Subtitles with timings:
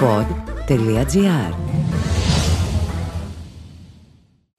[0.00, 1.54] pod.gr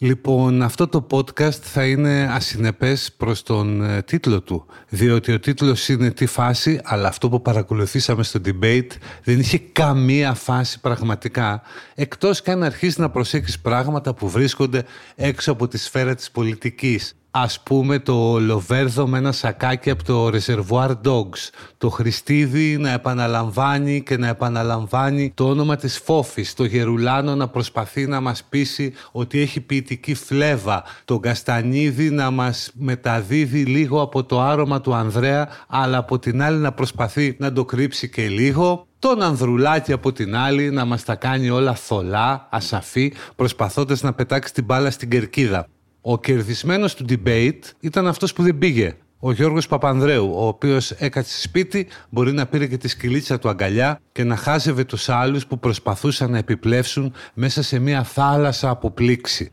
[0.00, 5.88] Λοιπόν, αυτό το podcast θα είναι ασυνεπές προς τον ε, τίτλο του, διότι ο τίτλος
[5.88, 8.90] είναι «Τι φάση», αλλά αυτό που παρακολουθήσαμε στο debate
[9.24, 11.62] δεν είχε καμία φάση πραγματικά,
[11.94, 14.84] εκτός και αν αρχίσει να προσέχεις πράγματα που βρίσκονται
[15.14, 20.30] έξω από τη σφαίρα της πολιτικής ας πούμε το Λοβέρδο με ένα σακάκι από το
[20.32, 27.34] Reservoir Dogs, το Χριστίδη να επαναλαμβάνει και να επαναλαμβάνει το όνομα της Φόφης, το Γερουλάνο
[27.34, 34.00] να προσπαθεί να μας πείσει ότι έχει ποιητική φλέβα, το Καστανίδη να μας μεταδίδει λίγο
[34.00, 38.28] από το άρωμα του Ανδρέα, αλλά από την άλλη να προσπαθεί να το κρύψει και
[38.28, 44.12] λίγο, τον Ανδρουλάκη από την άλλη να μας τα κάνει όλα θολά, ασαφή, προσπαθώντας να
[44.12, 45.66] πετάξει την μπάλα στην κερκίδα.
[46.00, 48.96] Ο κερδισμένος του debate ήταν αυτός που δεν πήγε.
[49.20, 54.00] Ο Γιώργος Παπανδρέου, ο οποίος έκατσε σπίτι, μπορεί να πήρε και τη σκυλίτσα του αγκαλιά
[54.12, 59.52] και να χάζευε τους άλλους που προσπαθούσαν να επιπλέψουν μέσα σε μια θάλασσα από πλήξη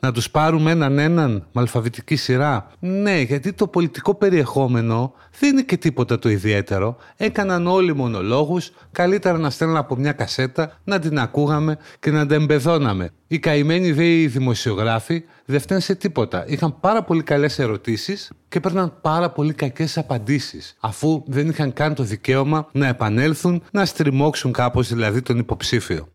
[0.00, 5.62] να τους πάρουμε έναν έναν με αλφαβητική σειρά; Ναι, γιατί το πολιτικό περιεχόμενο δεν είναι
[5.62, 6.96] και τίποτα το ιδιαίτερο.
[7.16, 12.40] Έκαναν όλοι μονολόγους, καλύτερα να στέλνουν από μια κασέτα, να την ακούγαμε και να την
[12.40, 13.10] εμπεδώναμε.
[13.26, 16.44] Οι καημένοι δε οι δημοσιογράφοι δεν φταίνουν σε τίποτα.
[16.46, 21.94] Είχαν πάρα πολύ καλές ερωτήσεις και έπαιρναν πάρα πολύ κακές απαντήσεις, αφού δεν είχαν καν
[21.94, 26.08] το δικαίωμα να επανέλθουν, να στριμώξουν κάπως δηλαδή τον υποψήφιο.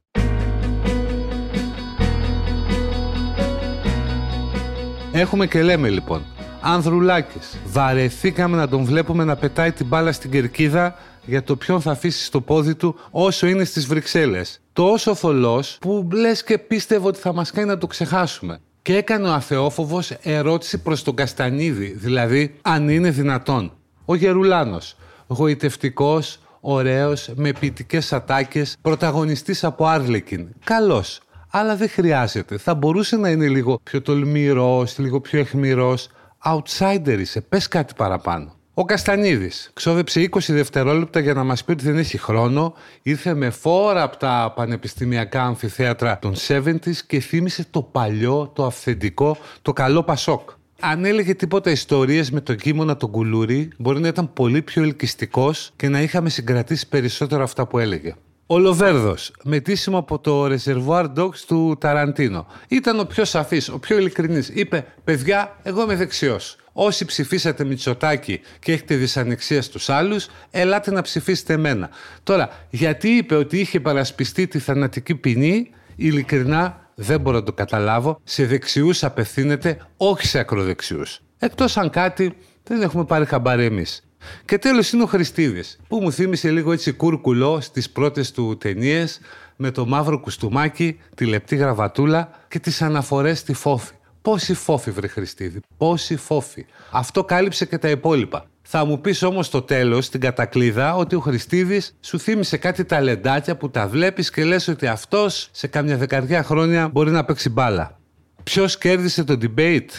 [5.22, 6.26] Έχουμε και λέμε λοιπόν.
[6.62, 7.58] Ανδρουλάκης.
[7.66, 12.24] Βαρεθήκαμε να τον βλέπουμε να πετάει την μπάλα στην κερκίδα για το ποιον θα αφήσει
[12.24, 14.62] στο πόδι του όσο είναι στις Βρυξέλλες.
[14.74, 18.60] Τόσο θολός που λες και πίστευε ότι θα μας κάνει να το ξεχάσουμε.
[18.82, 23.72] Και έκανε ο Αθεόφοβος ερώτηση προς τον Καστανίδη, δηλαδή αν είναι δυνατόν.
[24.06, 24.96] Ο Γερουλάνος,
[25.28, 30.48] γοητευτικός, ωραίος, με ποιητικές ατάκες, πρωταγωνιστής από Άρλεκιν.
[30.64, 32.58] Καλός αλλά δεν χρειάζεται.
[32.58, 36.10] Θα μπορούσε να είναι λίγο πιο τολμηρός, λίγο πιο εχμηρός.
[36.46, 38.56] Outsider είσαι, πες κάτι παραπάνω.
[38.74, 42.74] Ο Καστανίδης ξόδεψε 20 δευτερόλεπτα για να μας πει ότι δεν έχει χρόνο.
[43.02, 49.38] Ήρθε με φόρα από τα πανεπιστημιακά αμφιθέατρα των 70s και θύμισε το παλιό, το αυθεντικό,
[49.62, 50.50] το καλό Πασόκ.
[50.80, 55.72] Αν έλεγε τίποτα ιστορίες με τον κίμωνα τον κουλούρι, μπορεί να ήταν πολύ πιο ελκυστικός
[55.76, 58.16] και να είχαμε συγκρατήσει περισσότερο αυτά που έλεγε.
[58.52, 62.48] Ο Λοβέρδο, μετήσιμο από το Reservoir Dogs του Ταραντίνο.
[62.68, 64.50] Ήταν ο πιο σαφής, ο πιο ειλικρινής.
[64.54, 66.56] Είπε: Παιδιά, εγώ είμαι δεξιός.
[66.74, 71.90] Όσοι ψηφίσατε Μητσοτάκη και έχετε δυσανεξία στους άλλους, ελάτε να ψηφίσετε εμένα.
[72.24, 78.20] Τώρα, γιατί είπε ότι είχε παρασπιστεί τη θανατική ποινή, ειλικρινά δεν μπορώ να το καταλάβω.
[78.24, 81.20] Σε δεξιούς απευθύνεται, όχι σε ακροδεξιούς.
[81.38, 84.11] Εκτός αν κάτι δεν έχουμε πάρει χαμπάρι εμείς.
[84.46, 89.20] Και τέλος είναι ο Χριστίδης, που μου θύμισε λίγο έτσι κούρκουλο στις πρώτες του ταινίες
[89.56, 93.94] με το μαύρο κουστούμάκι, τη λεπτή γραβατούλα και τις αναφορές στη φόφη.
[94.22, 96.66] Πόσοι φόφοι βρε Χριστίδη, πόσοι φόφοι.
[96.92, 98.46] Αυτό κάλυψε και τα υπόλοιπα.
[98.62, 103.58] Θα μου πεις όμως στο τέλος, στην κατακλίδα, ότι ο Χριστίδης σου θύμισε κάτι ταλεντάκια
[103.58, 108.00] που τα βλέπεις και λες ότι αυτός σε κάμια δεκαριά χρόνια μπορεί να παίξει μπάλα.
[108.44, 109.90] Ποιος κέρδισε το debate?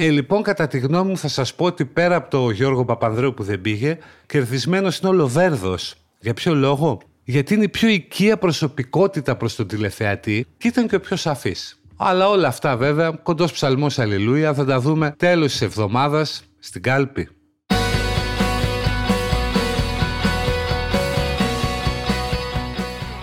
[0.00, 3.34] Ε, λοιπόν, κατά τη γνώμη μου, θα σας πω ότι πέρα από το Γιώργο Παπανδρέου
[3.34, 5.94] που δεν πήγε, κερδισμένος είναι ο Λοβέρδος.
[6.20, 10.94] Για ποιο λόγο; Γιατί είναι η πιο οικία προσωπικότητα προς τον τηλεθεατή και ήταν και
[10.96, 11.80] ο πιο σαφής.
[11.96, 17.28] Αλλά όλα αυτά βέβαια, κοντός ψαλμός Αλληλούια, θα τα δούμε τέλος της εβδομάδας στην κάλπη.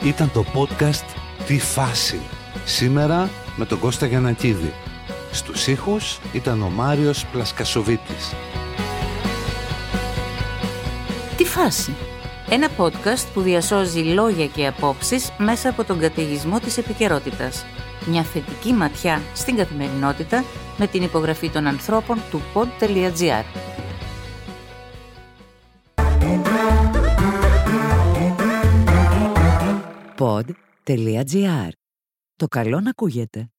[0.03, 1.05] Ήταν το podcast
[1.47, 2.19] «Τι φάση»
[2.65, 4.73] σήμερα με τον Κώστα Γιανακίδη.
[5.35, 8.33] Στους ήχους ήταν ο Μάριος Πλασκασοβίτης.
[11.37, 11.95] Τι φάση!
[12.49, 17.65] Ένα podcast που διασώζει λόγια και απόψεις μέσα από τον καταιγισμό της επικαιρότητας.
[18.07, 20.43] Μια θετική ματιά στην καθημερινότητα
[20.77, 23.43] με την υπογραφή των ανθρώπων του pod.gr.
[30.17, 31.69] Pod.gr.
[32.35, 33.49] Το καλό να ακούγεται.